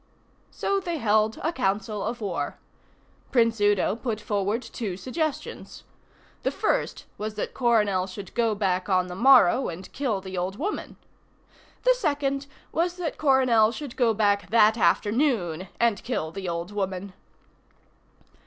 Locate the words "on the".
8.89-9.15